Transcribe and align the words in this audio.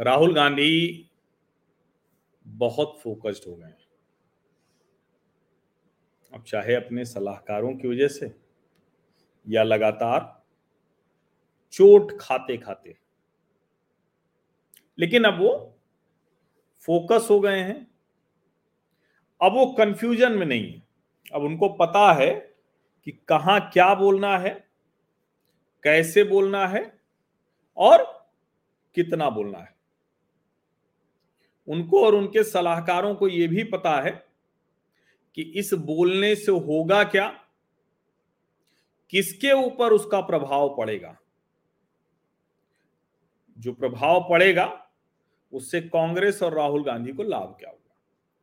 राहुल 0.00 0.34
गांधी 0.34 1.10
बहुत 2.46 3.00
फोकस्ड 3.02 3.44
हो 3.48 3.56
गए 3.56 3.66
हैं। 3.66 3.88
अब 6.34 6.42
चाहे 6.42 6.74
अपने 6.74 7.04
सलाहकारों 7.04 7.76
की 7.76 7.88
वजह 7.88 8.08
से 8.08 8.34
या 9.48 9.62
लगातार 9.62 10.44
चोट 11.72 12.12
खाते 12.20 12.56
खाते। 12.56 12.96
लेकिन 14.98 15.24
अब 15.24 15.40
वो 15.40 15.80
फोकस 16.78 17.28
हो 17.30 17.40
गए 17.40 17.58
हैं। 17.58 17.90
अब 19.42 19.52
वो 19.52 19.66
कंफ्यूजन 19.66 20.32
में 20.32 20.46
नहीं 20.46 20.72
है। 20.72 20.82
अब 21.34 21.42
उनको 21.42 21.68
पता 21.68 22.12
है 22.12 22.54
कि 23.04 23.10
कहा 23.10 23.58
क्या 23.58 23.94
बोलना 23.94 24.38
है, 24.38 24.68
कैसे 25.82 26.24
बोलना 26.24 26.68
है 26.68 27.00
और 27.76 28.28
कितना 28.94 29.30
बोलना 29.30 29.58
है। 29.58 29.79
उनको 31.70 32.06
और 32.06 32.14
उनके 32.14 32.44
सलाहकारों 32.44 33.14
को 33.14 33.28
यह 33.28 33.48
भी 33.48 33.64
पता 33.64 34.00
है 34.00 34.26
कि 35.34 35.42
इस 35.42 35.74
बोलने 35.74 36.36
से 36.36 36.52
होगा 36.52 37.04
क्या, 37.04 37.44
किसके 39.10 39.52
ऊपर 39.52 39.92
उसका 39.92 40.20
प्रभाव 40.20 40.76
पड़ेगा। 40.78 41.18
जो 43.58 43.72
प्रभाव 43.72 44.26
पड़ेगा, 44.30 44.90
उससे 45.52 45.80
कांग्रेस 45.80 46.42
और 46.42 46.54
राहुल 46.54 46.84
गांधी 46.84 47.12
को 47.12 47.22
लाभ 47.22 47.56
क्या 47.60 47.70
होगा? 47.70 47.96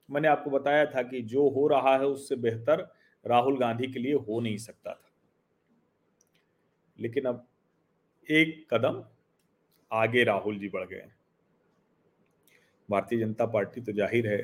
मैंने 0.09 0.27
आपको 0.27 0.49
बताया 0.49 0.85
था 0.85 1.03
कि 1.03 1.21
जो 1.21 1.49
हो 1.49 1.67
रहा 1.67 1.97
है, 1.97 2.05
उससे 2.05 2.35
बेहतर 2.35 2.95
राहुल 3.27 3.57
गांधी 3.57 3.87
के 3.87 3.99
लिए 3.99 4.13
हो 4.13 4.39
नहीं 4.39 4.57
सकता 4.57 4.93
था। 4.93 5.11
लेकिन 6.99 7.25
अब 7.25 7.47
एक 8.31 8.67
कदम 8.73 9.03
आगे 9.91 10.23
राहुल 10.23 10.59
जी 10.59 10.69
बढ़ 10.69 10.87
गए 10.87 11.16
भारतीय 12.89 13.19
जनता 13.19 13.45
पार्टी 13.47 13.81
तो 13.81 13.91
ज़ाहिर 13.93 14.27
है, 14.27 14.38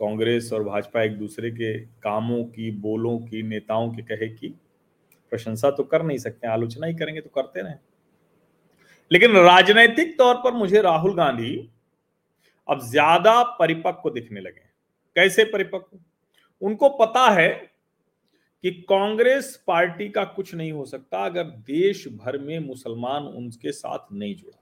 कांग्रेस 0.00 0.52
और 0.52 0.62
भाजपा 0.64 1.02
एक 1.02 1.16
दूसरे 1.18 1.50
के 1.50 1.78
कामों 1.78 2.42
की, 2.44 2.70
बोलों 2.72 3.18
की, 3.18 3.42
नेताओं 3.42 3.90
के 3.90 4.02
कहे 4.04 4.28
की 4.28 4.48
प्रशंसा 5.32 5.70
तो 5.70 5.82
कर 5.84 6.02
नहीं 6.02 6.18
सकते, 6.18 6.48
आलोचना 6.48 6.86
ही 6.86 6.94
करेंगे 6.94 7.20
तो 7.20 7.30
करते 7.32 7.60
रहे। 7.60 7.74
लेकिन 9.10 9.36
राजनैतिक 9.38 10.16
तौर 10.18 10.34
पर 10.34 10.52
मुझे 10.54 10.80
राहुल 10.82 11.14
गांधी 11.16 11.56
अब 12.68 12.80
ज़्यादा 12.80 13.42
परिपक्व 13.58 14.10
दिखने 14.10 14.40
लगे 14.40 14.68
कैसे 15.16 15.44
परिपक्व? 15.44 15.98
उनको 16.62 16.88
पता 16.96 17.28
है 17.30 17.48
कि 18.64 18.70
कांग्रेस 18.88 19.54
पार्टी 19.66 20.08
का 20.08 20.24
कुछ 20.26 20.54
नहीं 20.54 20.72
हो 20.72 20.84
सकता 20.86 21.24
अगर 21.24 21.44
देश 21.66 22.06
भर 22.16 22.38
में 22.38 22.58
मुसलमान 22.58 23.22
उनके 23.24 23.72
साथ 23.72 24.12
नहीं 24.12 24.34
जुड़ा। 24.36 24.59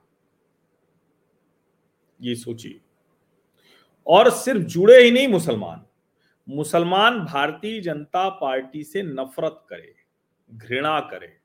ये 2.21 2.35
सोचिए। 2.35 2.81
और 4.07 4.29
सिर्फ़ 4.29 4.61
जुड़े 4.61 5.03
ही 5.03 5.11
नहीं 5.11 5.27
मुसलमान। 5.27 5.85
मुसलमान 6.49 7.25
भारतीय 7.25 7.81
जनता 7.81 8.29
पार्टी 8.29 8.83
से 8.83 9.03
नफरत 9.03 9.65
करे, 9.69 9.95
घृणा 10.53 10.99
करे। 10.99 11.37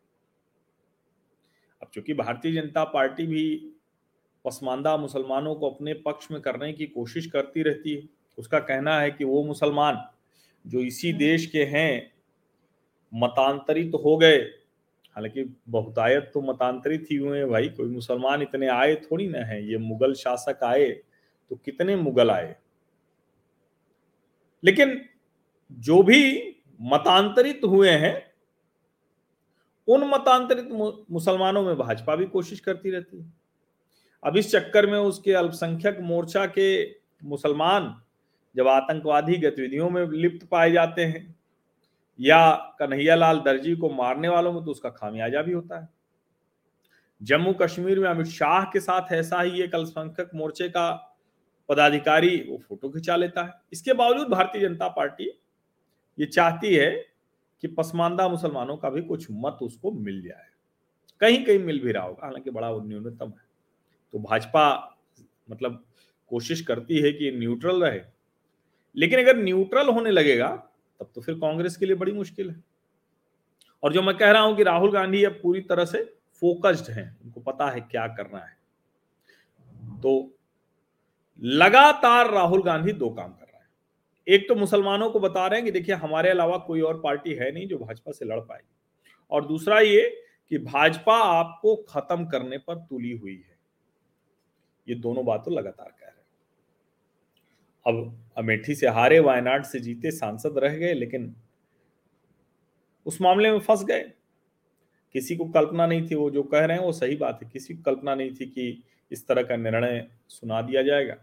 अब 1.82 1.90
चूँकि 1.94 2.14
भारतीय 2.14 2.52
जनता 2.52 2.84
पार्टी 2.84 3.26
भी 3.26 3.70
पसमानदा 4.44 4.96
मुसलमानों 4.96 5.54
को 5.54 5.70
अपने 5.70 5.94
पक्ष 5.94 6.30
में 6.30 6.40
करने 6.40 6.72
की 6.72 6.86
कोशिश 6.86 7.26
करती 7.26 7.62
रहती 7.62 7.94
है, 7.94 8.08
उसका 8.38 8.58
कहना 8.58 9.00
है 9.00 9.10
कि 9.10 9.24
वो 9.24 9.44
मुसलमान 9.44 10.08
जो 10.66 10.80
इसी 10.80 11.12
देश 11.12 11.46
के 11.46 11.64
हैं, 11.64 12.12
मतांतरित 13.14 13.92
तो 13.92 13.98
हो 13.98 14.16
गए 14.16 14.63
हालाँकि 15.16 15.44
बहुतायत 15.68 16.30
तो 16.34 16.40
मतांतरित 16.40 17.06
ही 17.10 17.16
हुए 17.16 17.44
भाई, 17.44 17.68
कोई 17.68 17.88
मुसलमान 17.88 18.42
इतने 18.42 18.68
आए 18.68 18.94
थोड़ी 18.94 19.28
ना 19.28 19.38
है, 19.38 19.70
ये 19.70 19.78
मुगल 19.78 20.14
शासक 20.14 20.64
आए 20.64 20.88
तो 21.50 21.56
कितने 21.56 21.96
मुगल 21.96 22.30
आए? 22.30 22.56
लेकिन 24.64 25.00
जो 25.72 26.02
भी 26.02 26.56
मतांतरित 26.80 27.60
हुए 27.64 27.90
हैं, 27.90 28.34
उन 29.88 30.04
मतांतरित 30.04 30.68
मुसलमानों 31.10 31.62
में 31.62 31.76
भाजपा 31.78 32.16
भी 32.16 32.26
कोशिश 32.26 32.60
करती 32.60 32.90
रहती 32.90 33.18
है। 33.18 33.32
अब 34.22 34.36
इस 34.36 34.50
चक्कर 34.52 34.86
में 34.86 34.98
उसके 34.98 35.32
अल्पसंख्यक 35.32 35.98
मोर्चा 36.00 36.46
के 36.46 36.84
मुसलमान 37.24 37.94
जब 38.56 38.68
आतंकवादी 38.68 39.36
गतिविधियों 39.36 39.90
में 39.90 40.06
लिप्त 40.06 40.46
पाए 40.46 40.70
जाते 40.70 41.04
हैं 41.04 41.36
या 42.20 42.52
कन्हैयालाल 42.78 43.38
दर्जी 43.40 43.74
को 43.76 43.90
मारने 43.90 44.28
वालों 44.28 44.52
में 44.52 44.64
तो 44.64 44.70
उसका 44.70 44.90
खामियाजा 44.90 45.42
भी 45.42 45.52
होता 45.52 45.80
है। 45.80 45.88
जम्मू 47.22 47.52
कश्मीर 47.52 48.00
में 48.00 48.08
अमित 48.08 48.26
शाह 48.26 48.64
के 48.64 48.80
साथ 48.80 49.12
ऐसा 49.12 49.40
ही 49.40 49.62
एक 49.62 49.74
अल्पसंख्यक 49.74 50.30
मोर्चे 50.34 50.68
का 50.68 50.90
पदाधिकारी 51.68 52.36
वो 52.50 52.58
फ़ोटो 52.58 52.88
खिंचा 52.88 53.16
लेता 53.16 53.42
है। 53.42 53.52
इसके 53.72 53.92
बावजूद 53.92 54.28
भारतीय 54.28 54.62
जनता 54.62 54.88
पार्टी 54.88 55.30
ये 56.18 56.26
चाहती 56.26 56.74
है 56.74 56.90
कि 57.62 57.68
पसमानदा 57.68 58.28
मुसलमानों 58.28 58.76
का 58.76 58.90
भी 58.90 59.02
कुछ 59.02 59.26
मत 59.30 59.58
उसको 59.62 59.92
मिल 59.92 60.22
जाए। 60.22 60.46
कहीं 61.20 61.44
कहीं 61.44 61.58
मिल 61.58 61.80
भी 61.80 61.92
रहा 61.92 62.04
होगा, 62.04 62.26
हालाँकि 62.26 62.50
बड़ा 62.50 62.70
न्यूनतम 62.70 63.26
है। 63.26 63.44
तो 64.12 64.18
भाजपा 64.18 64.96
मतलब 65.50 65.84
कोशिश 66.28 66.60
करती 66.60 66.98
है 66.98 67.12
कि 67.12 67.30
न्यूट्रल 67.30 67.84
रहे। 67.84 68.00
लेकिन 68.96 69.20
अगर 69.20 69.36
न्यूट्रल 69.36 69.88
होने 69.88 70.10
लगेगा 70.10 70.48
तब 71.04 71.10
तो 71.14 71.20
फिर 71.20 71.34
कांग्रेस 71.34 71.76
के 71.76 71.86
लिए 71.86 71.96
बड़ी 71.96 72.12
मुश्किल 72.12 72.50
है। 72.50 72.62
और 73.82 73.92
जो 73.92 74.02
मैं 74.02 74.16
कह 74.16 74.30
रहा 74.30 74.42
हूँ 74.42 74.56
कि 74.56 74.62
राहुल 74.62 74.92
गांधी 74.92 75.24
अब 75.24 75.32
पूरी 75.32 75.60
तरह 75.60 75.84
से 75.84 76.02
फोकस्ड 76.42 76.90
हैं, 76.90 77.16
उनको 77.24 77.40
पता 77.40 77.68
है 77.70 77.80
क्या 77.80 78.06
करना 78.08 78.38
है। 78.38 78.56
तो 80.00 80.30
लगातार 81.42 82.30
राहुल 82.30 82.62
गांधी 82.62 82.92
दो 82.92 83.08
काम 83.10 83.32
कर 83.32 83.44
रहा 83.44 83.58
है। 83.58 83.68
एक 84.26 84.48
तो 84.48 84.54
मुसलमानों 84.54 85.10
को 85.10 85.20
बता 85.20 85.46
रहे 85.46 85.58
हैं 85.58 85.64
कि 85.64 85.70
देखिए, 85.70 85.94
हमारे 85.94 86.30
अलावा 86.30 86.56
कोई 86.58 86.80
और 86.80 87.00
पार्टी 87.00 87.34
है 87.34 87.50
नहीं 87.52 87.66
जो 87.68 87.78
भाजपा 87.78 88.12
से 88.12 88.24
लड़ 88.24 88.40
पाएगी 88.40 88.72
और 89.30 89.46
दूसरा 89.46 89.80
ये 89.80 90.24
कि 90.50 90.58
भाजपा 90.58 91.16
आपको 91.16 91.76
खत्म 91.76 92.26
करने 92.26 92.58
पर 92.58 92.76
तुली 92.76 93.12
हुई 93.12 93.34
है। 93.34 93.56
ये 94.88 94.94
दोनों 94.94 95.24
बातों 95.24 95.54
लगातार 95.54 95.94
हैं। 96.02 96.03
अब 97.86 98.18
अमेठी 98.36 98.74
से 98.74 98.88
हारे, 98.88 99.18
वायनाड 99.18 99.64
से 99.64 99.80
जीते, 99.80 100.10
सांसद 100.10 100.54
रह 100.58 100.76
गए, 100.76 100.94
लेकिन 100.94 101.36
उस 103.06 103.20
मामले 103.20 103.50
में 103.50 103.58
फंस 103.58 103.84
गए। 103.84 104.12
किसी 105.12 105.36
को 105.36 105.44
कल्पना 105.44 105.86
नहीं 105.86 106.10
थी, 106.10 106.14
वो 106.14 106.30
जो 106.30 106.42
कह 106.42 106.64
रहे 106.64 106.76
हैं, 106.76 106.84
वो 106.84 106.92
सही 106.92 107.16
बात 107.16 107.40
है। 107.42 107.50
किसी 107.50 107.74
को 107.74 107.82
कल्पना 107.82 108.14
नहीं 108.14 108.30
थी 108.30 108.46
कि 108.46 108.82
इस 109.12 109.26
तरह 109.26 109.42
का 109.42 109.56
निर्णय 109.56 110.08
सुना 110.28 110.62
दिया 110.62 110.82
जाएगा। 110.82 111.16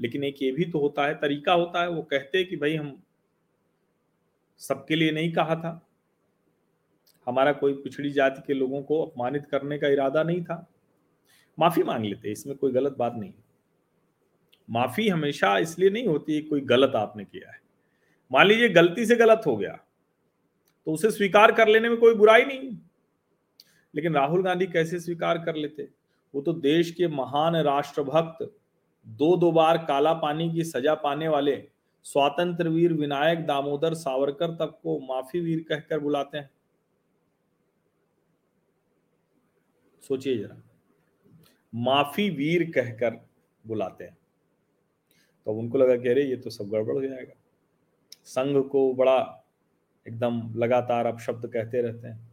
लेकिन 0.00 0.24
एक 0.24 0.42
ये 0.42 0.52
भी 0.52 0.64
तो 0.64 0.78
होता 0.78 1.06
है, 1.06 1.14
तरीका 1.14 1.52
होता 1.52 1.82
है, 1.82 1.88
वो 1.88 2.02
कहते 2.02 2.38
हैं 2.38 2.48
कि 2.48 2.56
भाई, 2.56 2.76
हम 2.76 3.02
सबके 4.58 4.96
लिए 4.96 5.12
नहीं 5.12 5.32
कहा 5.32 5.56
था। 5.56 5.88
हमारा 7.26 7.52
कोई 7.52 7.72
पिछड़ी 7.72 8.10
जाति 8.10 8.42
के 8.46 8.54
लोगों 8.54 8.82
को 8.82 9.02
अपमानित 9.06 9.46
करने 9.46 9.78
का 9.78 9.88
इरादा 9.88 10.22
नहीं 10.22 10.44
था। 10.44 10.68
माफ़ी 11.58 11.82
मांग 11.82 12.04
लेते 12.04 12.32
इसमें 12.32 12.56
कोई 12.56 12.72
गलत 12.72 12.96
बात 12.96 13.14
नहीं 13.14 13.32
माफ़ी 14.68 15.08
हमेशा 15.08 15.56
इसलिए 15.58 15.90
नहीं 15.90 16.06
होती, 16.06 16.40
कोई 16.40 16.60
गलत 16.60 16.94
आपने 16.96 17.24
किया 17.24 17.50
है। 17.50 17.60
मान 18.30 18.46
लीजिए 18.46 18.68
गलती 18.68 19.06
से 19.06 19.16
गलत 19.16 19.42
हो 19.46 19.56
गया 19.56 19.72
तो 20.86 20.92
उसे 20.92 21.10
स्वीकार 21.10 21.52
कर 21.52 21.68
लेने 21.68 21.88
में 21.88 21.98
कोई 21.98 22.14
बुराई 22.14 22.44
नहीं। 22.44 22.76
लेकिन 23.94 24.14
राहुल 24.14 24.42
गांधी 24.42 24.66
कैसे 24.66 24.98
स्वीकार 25.00 25.38
कर 25.38 25.54
लेते? 25.54 25.88
वो 26.34 26.40
तो 26.40 26.52
देश 26.52 26.90
के 26.90 27.08
महान 27.08 27.56
राष्ट्रभक्त 27.56 28.42
दो 29.06 29.36
दो 29.36 29.50
बार 29.52 29.78
काला 29.78 30.12
पानी 30.14 30.50
की 30.52 30.64
सजा 30.64 30.94
पाने 30.94 31.28
वाले 31.28 31.56
स्वातंत्र 32.06 32.68
वीर 32.68 32.92
विनायक 32.92 33.44
दामोदर 33.46 33.94
सावरकर 33.94 34.54
तक 34.56 34.78
को 34.82 34.98
माफ़ी 35.06 35.40
वीर 35.40 35.64
कहकर 35.68 35.98
बुलाते 35.98 36.38
हैं। 36.38 36.50
सोचिए 40.02 40.38
जरा, 40.38 40.56
माफ़ी 41.72 42.28
वीर 42.30 42.70
कहकर 42.70 43.20
बुलाते 43.64 44.04
हैं। 44.04 44.16
तो 45.46 45.52
उनको 45.52 45.78
लगा 45.78 45.96
कि 45.96 46.08
अरे, 46.08 46.24
ये 46.24 46.36
तो 46.36 46.50
सब 46.50 46.68
गड़बड़ 46.68 46.94
हो 46.94 47.02
जाएगा। 47.02 47.34
संघ 48.24 48.56
को 48.68 48.92
बड़ा 48.94 49.18
एकदम 50.06 50.42
लगातार 50.56 51.06
अपशब्द 51.06 51.46
कहते 51.46 51.82
रहते 51.82 52.08
हैं। 52.08 52.30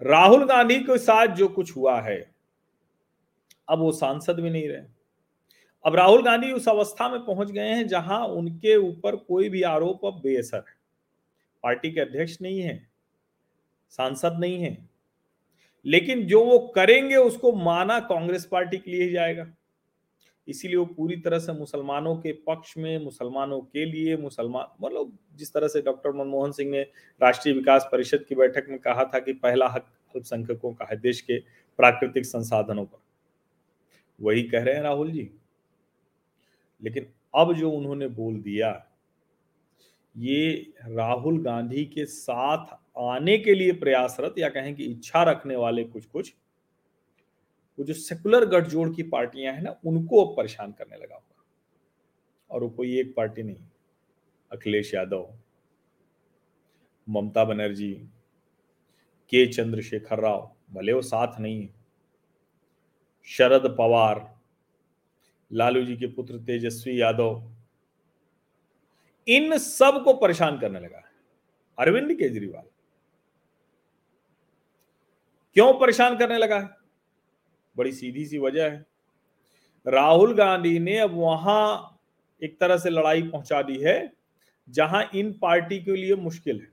राहुल 0.00 0.44
गांधी 0.46 0.78
के 0.78 0.98
साथ 0.98 1.34
जो 1.36 1.48
कुछ 1.48 1.76
हुआ 1.76 2.00
है, 2.00 2.18
अब 3.68 3.78
वो 3.78 3.92
सांसद 3.92 4.40
भी 4.40 4.50
नहीं 4.50 4.68
रहे। 4.68 4.82
अब 5.84 5.94
राहुल 5.94 6.22
गांधी 6.22 6.52
उस 6.52 6.68
अवस्था 6.68 7.08
में 7.08 7.24
पहुँच 7.24 7.50
गए 7.50 7.68
हैं 7.68 7.86
जहाँ 7.88 8.20
उनके 8.26 8.76
ऊपर 8.78 9.16
कोई 9.18 9.48
भी 9.48 9.62
आरोप 9.62 10.04
अब 10.06 10.20
बेअसर 10.22 10.58
है। 10.58 10.74
पार्टी 11.64 11.90
के 11.92 12.00
अध्यक्ष 12.00 12.36
नहीं 12.42 12.60
है, 12.60 12.76
सांसद 13.90 14.36
नहीं 14.40 14.62
है, 14.62 14.76
लेकिन 15.84 16.26
जो 16.26 16.44
वो 16.44 16.58
करेंगे 16.68 17.16
उसको 17.16 17.52
माना 17.54 17.98
कांग्रेस 18.00 18.46
पार्टी 18.46 18.78
के 18.78 18.90
लिए 18.90 19.04
ही 19.04 19.10
जाएगा। 19.10 19.46
इसीलिए 20.48 20.76
वो 20.76 20.84
पूरी 20.84 21.16
तरह 21.16 21.38
से 21.38 21.52
मुसलमानों 21.52 22.16
के 22.16 22.32
पक्ष 22.32 22.76
में, 22.78 23.04
मुसलमानों 23.04 23.60
के 23.60 23.84
लिए, 23.84 24.16
मुसलमान 24.16 24.66
मतलब 24.82 25.18
जिस 25.34 25.52
तरह 25.52 25.68
से 25.68 25.82
डॉक्टर 25.82 26.12
मनमोहन 26.12 26.52
सिंह 26.52 26.70
ने 26.70 26.82
राष्ट्रीय 27.22 27.54
विकास 27.54 27.88
परिषद 27.92 28.24
की 28.28 28.34
बैठक 28.34 28.66
में 28.68 28.78
कहा 28.78 29.04
था 29.04 29.18
कि 29.18 29.32
पहला 29.32 29.68
हक 29.68 29.86
अल्पसंख्यकों 30.16 30.72
का 30.74 30.84
है 30.84 30.96
देश 30.96 31.20
के 31.20 31.38
प्राकृतिक 31.78 32.24
संसाधनों 32.24 32.84
पर। 32.84 32.98
वही 34.20 34.42
कह 34.42 34.62
रहे 34.62 34.74
हैं 34.74 34.82
राहुल 34.82 35.10
जी। 35.10 35.30
लेकिन 36.82 37.06
अब 37.34 37.54
जो 37.54 37.70
उन्होंने 37.70 38.08
बोल 38.08 38.40
दिया, 38.40 38.86
ये 40.16 40.72
राहुल 40.88 41.42
गांधी 41.42 41.84
के 41.84 42.04
साथ 42.04 42.66
आने 42.98 43.38
के 43.38 43.54
लिए 43.54 43.72
प्रयासरत 43.72 44.34
या 44.38 44.48
कहें 44.48 44.74
कि 44.74 44.84
इच्छा 44.84 45.22
रखने 45.22 45.56
वाले 45.56 45.84
कुछ 45.84 46.06
कुछ 46.06 46.34
वो 47.78 47.84
जो 47.84 47.94
सेकुलर 47.94 48.44
गठजोड़ 48.46 48.88
की 48.94 49.02
पार्टियाँ 49.02 49.54
हैं 49.54 49.62
ना, 49.62 49.76
उनको 49.86 50.24
अब 50.24 50.36
परेशान 50.36 50.72
करने 50.72 50.96
लगा 50.96 51.14
हुआ। 51.14 51.44
और 52.50 52.62
वो 52.62 52.68
कोई 52.70 52.98
एक 53.00 53.14
पार्टी 53.16 53.42
नहीं, 53.42 53.56
अखिलेश 54.50 54.94
यादव, 54.94 55.28
ममता 57.08 57.44
बनर्जी, 57.44 57.92
के 59.32 59.46
चंद्रशेखर 59.46 60.20
राव, 60.20 60.50
भले 60.72 60.92
वो 60.92 61.02
साथ 61.02 61.40
नहीं 61.40 61.62
है, 61.62 61.74
शरद 63.28 63.74
पवार, 63.78 64.20
लालू 65.50 65.84
जी 65.84 65.96
के 65.96 66.06
पुत्र 66.06 66.38
तेजस्वी 66.38 67.00
यादव, 67.00 67.50
इन 69.28 69.56
सबको 69.58 70.12
परेशान 70.14 70.58
करने 70.58 70.80
लगा 70.80 71.02
अरविंद 71.78 72.12
केजरीवाल 72.14 72.64
क्यों 75.56 75.72
परेशान 75.80 76.16
करने 76.18 76.38
लगा 76.38 76.58
है? 76.60 76.81
बड़ी 77.76 77.92
सीधी 77.92 78.26
सी 78.26 78.38
वजह 78.38 78.70
है। 78.70 78.86
राहुल 79.86 80.34
गांधी 80.34 80.78
ने 80.78 80.98
अब 80.98 81.14
वहाँ 81.14 82.00
एक 82.42 82.60
तरह 82.60 82.76
से 82.76 82.90
लड़ाई 82.90 83.22
पहुँचा 83.22 83.62
दी 83.62 83.76
है, 83.76 84.12
जहाँ 84.68 85.10
इन 85.14 85.32
पार्टी 85.32 85.78
के 85.78 85.96
लिए 85.96 86.14
मुश्किल 86.14 86.60
है। 86.60 86.72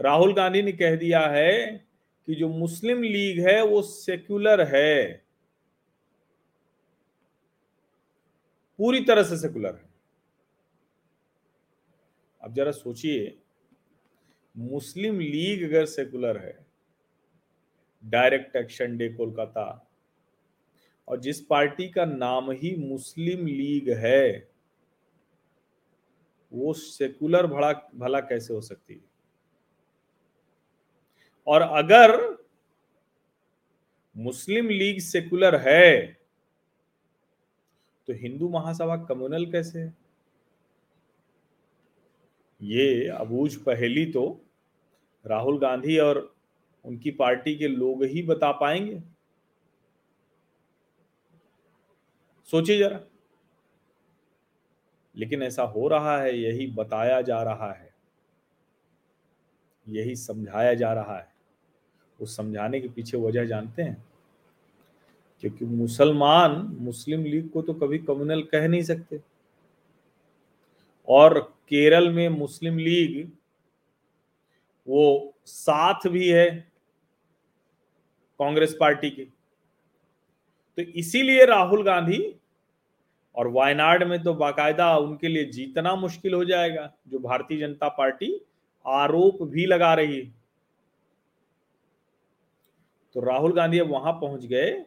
राहुल 0.00 0.34
गांधी 0.34 0.62
ने 0.62 0.72
कह 0.72 0.96
दिया 0.96 1.20
है 1.20 1.86
कि 2.28 2.34
जो 2.34 2.48
मुस्लिम 2.48 3.02
लीग 3.02 3.48
है, 3.48 3.62
वो 3.62 3.82
सेक्युलर 3.82 4.60
है। 4.76 5.24
पूरी 8.78 9.04
तरह 9.04 9.22
से 9.22 9.36
सेकुलर 9.36 9.74
है। 9.74 9.90
अब 12.42 12.54
जरा 12.54 12.70
सोचिए, 12.70 13.38
मुस्लिम 14.56 15.20
लीग 15.20 15.62
अगर 15.64 15.86
सेकुलर 15.86 16.36
है 16.36 16.71
डायरेक्ट 18.02 18.56
एक्शन 18.56 18.96
डे 18.96 19.08
कोलकाता। 19.08 19.64
और 21.08 21.20
जिस 21.20 21.40
पार्टी 21.40 21.88
का 21.88 22.04
नाम 22.04 22.50
ही 22.50 22.74
मुस्लिम 22.78 23.46
लीग 23.46 23.90
है, 23.98 24.48
वो 26.52 26.72
सेकुलर 26.72 27.46
भला 27.46 27.72
भला 27.94 28.20
कैसे 28.20 28.54
हो 28.54 28.60
सकती 28.60 28.94
है? 28.94 29.00
और 31.46 31.62
अगर 31.62 32.16
मुस्लिम 34.16 34.68
लीग 34.68 34.98
सेकुलर 35.00 35.56
है 35.60 36.02
तो 38.08 38.12
हिंदू 38.12 38.48
महासभा 38.48 38.96
कम्युनल 39.04 39.50
कैसे 39.52 39.78
है? 39.78 39.94
ये 42.60 43.08
अबूझ 43.08 43.54
पहेली 43.56 44.04
तो 44.06 44.24
राहुल 45.24 45.58
गांधी 45.58 45.98
और 45.98 46.20
उनकी 46.84 47.10
पार्टी 47.10 47.56
के 47.56 47.68
लोग 47.68 48.04
ही 48.04 48.22
बता 48.22 48.52
पाएँगे। 48.52 49.02
सोचिए 52.50 52.78
जरा। 52.78 53.00
लेकिन 55.16 55.42
ऐसा 55.42 55.62
हो 55.62 55.88
रहा 55.88 56.18
है, 56.18 56.38
यही 56.38 56.66
बताया 56.66 57.22
जा 57.22 57.42
रहा 57.42 57.72
है। 57.72 57.94
यही 59.88 60.16
समझाया 60.16 60.74
जा 60.74 60.92
रहा 60.92 61.18
है। 61.18 61.32
उस 62.20 62.36
समझाने 62.36 62.80
के 62.80 62.88
पीछे 62.88 63.16
वजह 63.16 63.44
जानते 63.44 63.82
हैं? 63.82 64.04
क्योंकि 65.40 65.64
मुसलमान 65.64 66.76
मुस्लिम 66.80 67.24
लीग 67.24 67.50
को 67.50 67.62
तो 67.62 67.74
कभी 67.74 67.98
कम्युनल 67.98 68.42
कह 68.42 68.68
नहीं 68.68 68.82
सकते। 68.82 69.20
और 71.08 71.40
केरल 71.68 72.10
में 72.10 72.28
मुस्लिम 72.28 72.78
लीग 72.78 73.32
वो 74.88 75.34
साथ 75.46 76.08
भी 76.08 76.28
है 76.28 76.71
कांग्रेस 78.42 78.76
पार्टी 78.80 79.10
की। 79.10 79.24
तो 80.78 80.82
इसीलिए 80.82 81.44
राहुल 81.44 81.82
गांधी 81.84 82.22
और 83.34 83.48
वायनाड 83.48 84.02
में 84.02 84.22
तो 84.22 84.34
बाकायदा 84.34 84.96
उनके 84.98 85.28
लिए 85.28 85.44
जीतना 85.44 85.94
मुश्किल 85.96 86.34
हो 86.34 86.44
जाएगा, 86.44 86.92
जो 87.08 87.18
भारतीय 87.18 87.58
जनता 87.58 87.88
पार्टी 87.88 88.34
आरोप 88.84 89.42
भी 89.42 89.66
लगा 89.66 89.92
रही 89.94 90.16
है। 90.16 90.24
तो 93.14 93.20
राहुल 93.20 93.52
गांधी 93.52 93.78
अब 93.78 93.90
वहाँ 93.90 94.12
पहुँच 94.12 94.44
गए, 94.46 94.84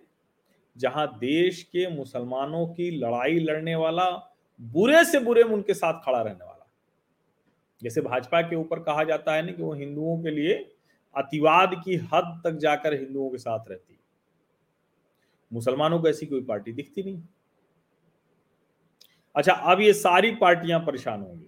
जहाँ 0.76 1.08
देश 1.20 1.62
के 1.64 1.88
मुसलमानों 1.90 2.66
की 2.68 2.90
लड़ाई 2.98 3.40
लड़ने 3.40 3.76
वाला 3.76 4.10
बुरे 4.60 5.04
से 5.06 5.20
बुरे 5.20 5.44
में 5.44 5.52
उनके 5.52 5.74
साथ 5.74 6.02
खड़ा 6.06 6.22
रहने 6.22 6.46
वाला। 6.46 6.68
जैसे 7.82 8.02
भाजपा 8.02 8.42
के 8.42 8.56
ऊपर 8.56 8.80
कहा 8.80 9.04
जाता 9.04 9.34
है 9.34 9.46
ना 9.46 9.52
कि 9.52 9.64
वो 9.64 9.74
हिंदुओं 9.74 10.18
के 10.24 10.32
लिए 10.32 10.56
अतिवाद 11.16 11.82
की 11.86 11.96
हद 12.14 12.42
तक 12.44 12.58
जाकर 12.58 12.94
हिंदुओं 12.94 13.30
के 13.30 13.38
साथ 13.38 13.70
रहती 13.70 13.94
है। 13.94 14.00
मुसलमानों 15.52 16.00
को 16.00 16.08
ऐसी 16.08 16.26
कोई 16.26 16.42
पार्टी 16.44 16.72
दिखती 16.74 17.04
नहीं। 17.04 17.22
अच्छा 19.36 19.54
अब 19.54 19.82
ये 19.82 19.94
सारी 19.94 20.32
पार्टियाँ 20.36 20.80
परेशान 20.80 21.22
होंगी। 21.22 21.48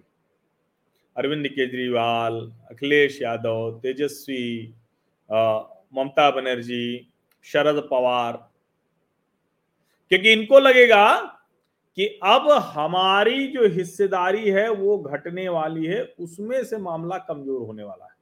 अरविंद 1.16 1.46
केजरीवाल, 1.48 2.40
अखिलेश 2.70 3.20
यादव, 3.22 3.78
तेजस्वी 3.82 4.74
ममता 5.30 6.30
बनर्जी, 6.30 7.10
शरद 7.46 7.88
पवार। 7.90 8.36
क्योंकि 10.10 10.32
इनको 10.32 10.58
लगेगा 10.58 11.16
कि 11.98 12.06
अब 12.24 12.50
हमारी 12.50 13.46
जो 13.46 13.68
हिस्सेदारी 13.68 14.50
है, 14.50 14.68
वो 14.70 14.98
घटने 14.98 15.48
वाली 15.48 15.86
है, 15.86 16.02
उसमें 16.20 16.64
से 16.64 16.78
मामला 16.78 17.18
कमज़ोर 17.18 17.66
होने 17.66 17.82
वाला 17.82 18.04
है। 18.04 18.16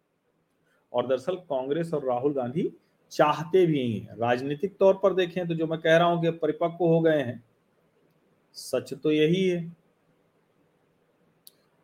और 0.92 1.06
दरअसल 1.06 1.36
कांग्रेस 1.36 1.94
और 1.94 2.04
राहुल 2.04 2.32
गांधी 2.32 2.72
चाहते 3.10 3.66
भी 3.66 3.92
हैं। 3.92 4.16
राजनीतिक 4.18 4.76
तौर 4.76 4.94
पर 4.94 5.14
देखें 5.14 5.48
तो 5.48 5.54
जो 5.54 5.66
मैं 5.66 5.78
कह 5.80 5.96
रहा 5.96 6.06
हूँ 6.06 6.22
कि 6.22 6.30
परिपक्व 6.30 6.84
हो 6.84 7.00
गए 7.00 7.22
हैं। 7.22 7.44
सच 8.54 8.94
तो 8.94 9.12
यही 9.12 9.48
है। 9.48 9.76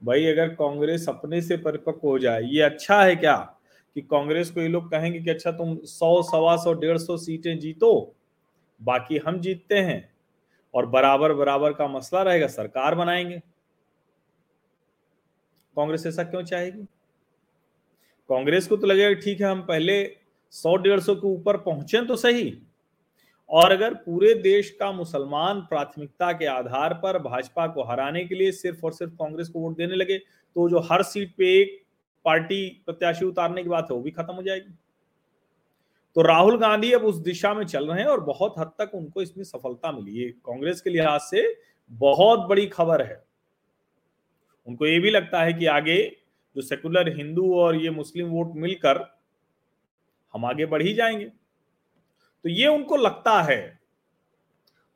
भाई, 0.02 0.26
अगर 0.26 0.48
कांग्रेस 0.48 1.08
अपने 1.08 1.42
से 1.42 1.56
परिपक्व 1.56 2.08
हो 2.08 2.18
जाए, 2.18 2.42
ये 2.42 2.62
अच्छा 2.62 3.02
है 3.02 3.16
क्या 3.16 3.36
कि 3.94 4.00
कांग्रेस 4.00 4.50
को 4.50 4.60
ये 4.60 4.68
लोग 4.68 4.90
कहेंगे 4.90 5.20
कि 5.20 5.30
अच्छा 5.30 5.52
तुम 5.52 5.76
सौ, 5.76 6.22
सवा 6.22 6.56
सौ, 6.56 6.72
डेढ़ 6.72 6.98
सौ 6.98 7.16
सीटें 7.16 7.58
जीतो, 7.58 8.14
बाकी 8.80 9.18
हम 9.18 9.40
जीतते 9.40 9.78
हैं 9.78 10.12
और 10.74 10.86
बराबर 10.86 11.32
बराबर 11.32 11.72
का 11.72 11.88
मसला 11.88 12.22
रहेगा, 12.22 12.46
सरकार 12.46 12.94
बनाएँगे। 12.94 13.42
कांग्रेस 15.76 16.06
ऐसा 16.06 16.22
क्यों 16.22 16.42
चाहेगी? 16.42 16.86
कांग्रेस 18.30 18.66
को 18.66 18.76
तो 18.76 18.86
लगेगा 18.86 19.20
ठीक 19.20 19.40
है, 19.40 19.46
हम 19.46 19.60
पहले 19.62 20.04
सौ 20.52 20.74
डेढ़ 20.76 21.00
सौ 21.00 21.14
के 21.14 21.26
ऊपर 21.28 21.56
पहुँचे 21.58 22.04
तो 22.06 22.16
सही। 22.16 22.52
और 23.50 23.72
अगर 23.72 23.94
पूरे 23.96 24.32
देश 24.34 24.70
का 24.70 24.90
मुसलमान 24.92 25.60
प्राथमिकता 25.60 26.32
के 26.32 26.46
आधार 26.46 26.94
पर 26.94 27.18
भाजपा 27.18 27.66
को 27.66 27.82
हराने 27.82 28.24
के 28.24 28.34
लिए 28.34 28.52
सिर्फ़ 28.52 28.84
और 28.84 28.92
सिर्फ़ 28.92 29.12
कांग्रेस 29.12 29.48
को 29.48 29.60
वोट 29.60 29.76
देने 29.76 29.94
लगे 29.94 30.18
तो 30.18 30.68
जो 30.68 30.80
हर 30.90 31.02
सीट 31.02 31.34
पे 31.38 31.50
एक 31.60 31.80
पार्टी 32.24 32.68
प्रत्याशी 32.86 33.24
उतारने 33.24 33.62
की 33.62 33.68
बात 33.68 33.88
है, 33.90 33.96
वो 33.96 34.02
भी 34.02 34.10
खत्म 34.10 34.34
हो 34.34 34.42
जाएगी। 34.42 34.74
तो 36.16 36.22
राहुल 36.22 36.58
गांधी 36.58 36.92
अब 36.92 37.04
उस 37.04 37.16
दिशा 37.18 37.52
में 37.54 37.64
चल 37.66 37.86
रहे 37.86 38.00
हैं 38.00 38.06
और 38.06 38.20
बहुत 38.20 38.54
हद 38.58 38.70
तक 38.78 38.90
उनको 38.94 39.22
इसमें 39.22 39.44
सफलता 39.44 39.92
मिली 39.92 40.18
है। 40.18 40.30
कांग्रेस 40.46 40.80
के 40.80 40.90
लिहाज 40.90 41.20
से 41.20 41.44
बहुत 41.90 42.48
बड़ी 42.48 42.66
खबर 42.68 43.02
है। 43.02 43.22
उनको 44.66 44.86
ये 44.86 44.98
भी 44.98 45.10
लगता 45.10 45.42
है 45.42 45.52
कि 45.52 45.66
आगे 45.68 45.96
जो 46.56 46.62
सेकुलर 46.62 47.08
हिंदू 47.16 47.54
और 47.56 47.76
ये 47.76 47.90
मुस्लिम 47.90 48.28
वोट 48.28 48.52
मिलकर 48.56 49.18
हम 50.34 50.44
आगे 50.44 50.66
बढ़ 50.66 50.82
ही 50.82 50.94
जाएँगे। 50.94 51.24
तो 51.24 52.48
ये 52.48 52.66
उनको 52.66 52.96
लगता 52.96 53.40
है, 53.42 53.80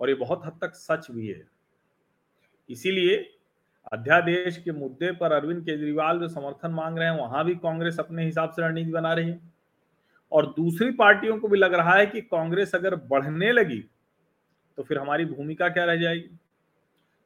और 0.01 0.09
ये 0.09 0.15
बहुत 0.15 0.43
हद 0.47 0.59
तक 0.63 0.75
सच 0.75 1.11
भी 1.11 1.27
है। 1.29 1.43
इसीलिए 2.71 3.17
अध्यादेश 3.93 4.57
के 4.59 4.73
मुद्दे 4.73 5.11
पर 5.13 5.33
अरविंद 5.33 5.65
केजरीवाल 5.65 6.21
जो 6.21 6.29
समर्थन 6.29 6.71
मांग 6.71 6.99
रहे 6.99 7.09
हैं, 7.09 7.19
वहाँ 7.19 7.45
भी 7.45 7.55
कांग्रेस 7.55 7.99
अपने 8.01 8.25
हिसाब 8.25 8.51
से 8.51 8.63
रणनीति 8.63 8.91
बना 8.93 9.13
रही 9.15 9.31
है। 9.31 9.41
और 10.33 10.47
दूसरी 10.47 10.91
पार्टियों 10.91 11.39
को 11.39 11.49
भी 11.49 11.59
लग 11.59 11.75
रहा 11.75 11.95
है 11.95 12.07
कि 12.07 12.21
कांग्रेस 12.21 12.75
अगर 12.75 12.95
बढ़ने 12.95 13.53
लगी 13.53 13.85
तो 14.79 14.83
फिर 14.83 14.99
हमारी 14.99 15.25
भूमिका 15.25 15.69
क्या 15.69 15.85
रह 15.85 15.97
जाएगी? 15.97 16.39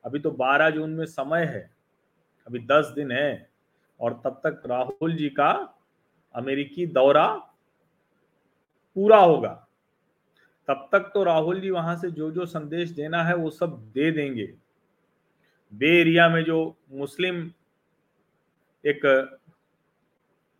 अभी 0.04 0.18
तो 0.18 0.30
12 0.32 0.70
जून 0.70 0.90
में 0.90 1.04
समय 1.06 1.44
है, 1.44 1.70
अभी 2.46 2.58
10 2.66 2.92
दिन 2.96 3.12
है। 3.12 3.49
और 4.00 4.20
तब 4.24 4.40
तक 4.44 4.62
राहुल 4.66 5.16
जी 5.16 5.28
का 5.30 5.50
अमेरिकी 6.34 6.86
दौरा 6.88 7.26
पूरा 8.96 9.18
होगा। 9.18 9.52
तब 10.68 10.88
तक 10.92 11.10
तो 11.14 11.22
राहुल 11.24 11.60
जी 11.60 11.70
वहाँ 11.70 11.96
से 11.96 12.10
जो 12.10 12.30
जो 12.30 12.46
संदेश 12.46 12.90
देना 12.90 13.22
है 13.24 13.34
वो 13.36 13.50
सब 13.50 13.76
दे 13.94 14.10
देंगे। 14.10 14.52
बे 15.72 15.88
एरिया 16.00 16.28
में 16.28 16.42
जो 16.44 16.58
मुस्लिम 16.92 17.50
एक 18.84 19.06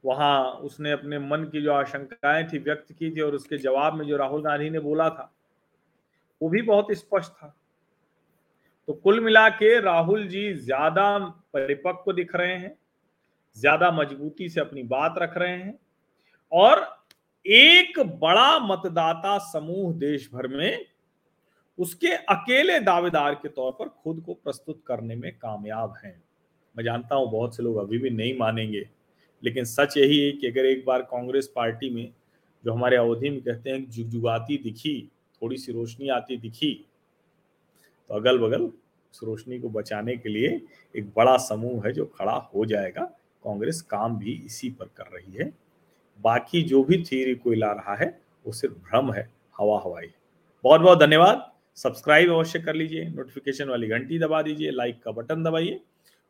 वहाँ 0.05 0.51
उसने 0.65 0.93
अपने 0.93 1.19
मन 1.19 1.45
की 1.45 1.61
जो 1.63 1.73
आशंकाएँ 1.73 2.47
थी 2.49 2.59
व्यक्त 2.59 2.93
की 2.93 3.11
थी 3.11 3.21
और 3.21 3.35
उसके 3.35 3.57
जवाब 3.59 3.95
में 3.95 4.07
जो 4.07 4.17
राहुल 4.17 4.43
गांधी 4.43 4.71
ने 4.71 4.79
बोला 4.81 5.09
था, 5.11 5.31
वो 6.41 6.49
भी 6.49 6.63
बहुत 6.63 6.93
स्पष्ट 6.93 7.33
था। 7.33 7.55
तो 8.89 8.93
कुल 8.95 9.21
मिला 9.21 9.49
के 9.49 9.79
राहुल 9.81 10.27
जी 10.29 10.53
ज़्यादा 10.55 11.19
परिपक्व 11.55 12.13
दिख 12.13 12.35
रहे 12.35 12.55
हैं। 12.55 12.75
ज़्यादा 13.57 13.91
मजबूती 13.93 14.49
से 14.49 14.61
अपनी 14.61 14.83
बात 14.85 15.15
रख 15.19 15.37
रहे 15.39 15.51
हैं 15.53 15.79
और 16.53 16.87
एक 17.45 17.99
बड़ा 18.21 18.59
मतदाता 18.61 19.37
समूह 19.45 19.93
देश 19.99 20.29
भर 20.33 20.47
में 20.49 20.85
उसके 21.79 22.09
अकेले 22.09 22.79
दावेदार 22.81 23.35
के 23.35 23.49
तौर 23.51 23.73
पर 23.73 23.89
खुद 24.03 24.23
को 24.27 24.35
प्रस्तुत 24.35 24.83
करने 24.87 25.15
में 25.17 25.31
कामयाब 25.35 25.95
हैं। 26.05 26.15
मैं 26.75 26.85
जानता 26.85 27.15
हूँ 27.15 27.31
बहुत 27.31 27.57
से 27.57 27.63
लोग 27.63 27.77
अभी 27.79 27.99
भी 27.99 28.11
नहीं 28.11 28.37
मानेंगे, 28.39 28.85
लेकिन 29.43 29.65
सच 29.67 29.97
यही 29.97 30.19
है 30.19 30.33
कि 30.33 30.47
अगर 30.47 30.67
एक 30.67 30.85
बार 30.87 31.03
कांग्रेस 31.03 31.53
पार्टी 31.57 31.91
में 31.91 32.13
जो 32.65 32.73
हमारे 32.73 32.97
अवधि 32.97 33.31
में 33.31 33.41
कहते 33.41 33.71
हैं 33.71 33.89
जुगजुगाती 33.91 34.57
दिखी 34.65 35.01
थोड़ी 35.43 35.57
सी 35.57 35.73
रोशनी 35.73 36.09
आती 36.11 36.37
दिखी 36.39 36.73
तो 38.11 38.15
अगल 38.15 38.39
बगल 38.39 38.63
उस 38.63 39.21
रोशनी 39.25 39.59
को 39.59 39.69
बचाने 39.71 40.17
के 40.17 40.29
लिए 40.29 40.61
एक 40.95 41.09
बड़ा 41.17 41.37
समूह 41.39 41.87
है 41.87 41.93
जो 41.93 42.05
खड़ा 42.15 42.37
हो 42.55 42.65
जाएगा। 42.67 43.11
कांग्रेस 43.45 43.83
काम 43.83 44.17
भी 44.19 44.33
इसी 44.47 44.71
पर 44.71 44.87
कर 44.97 45.11
रही 45.15 45.33
है। 45.33 45.53
बाकी 46.21 46.63
जो 46.63 46.83
भी 46.85 47.03
थ्योरी 47.03 47.35
कोई 47.35 47.57
ला 47.57 47.73
रहा 47.73 47.95
है, 47.95 48.21
वो 48.47 48.53
सिर्फ़ 48.53 48.75
भ्रम 48.75 49.13
है, 49.13 49.31
हवा 49.59 49.81
हवाई 49.85 50.11
बहुत 50.65 50.81
बहुत 50.81 50.99
धन्यवाद। 50.99 51.51
सब्सक्राइब 51.77 52.33
अवश्य 52.33 52.59
कर 52.59 52.75
लीजिए 52.75 53.05
नोटिफिकेशन 53.09 53.69
वाली 53.69 53.89
घंटी 53.89 54.19
दबा 54.19 54.43
दीजिए 54.43 54.71
लाइक 54.71 55.03
का 55.03 55.11
बटन 55.11 55.43
दबाइए 55.45 55.81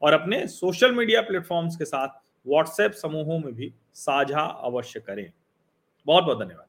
और 0.02 0.12
अपने 0.12 0.47
सोशल 0.47 0.93
मीडिया 0.93 1.21
प्लेटफॉर्म्स 1.21 1.76
के 1.76 1.85
साथ 1.85 2.21
व्हाट्सएप 2.47 2.93
समूहों 2.93 3.38
में 3.38 3.55
भी 3.55 3.73
साझा 3.95 4.40
अवश्य 4.40 5.00
करें। 5.00 5.31
बहुत 6.07 6.25
बहुत 6.25 6.38
धन्यवाद। 6.38 6.67